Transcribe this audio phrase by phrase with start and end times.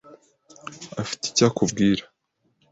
[1.01, 2.03] afite icyo akubwira.